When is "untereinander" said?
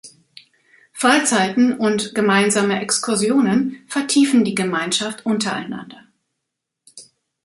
5.27-6.07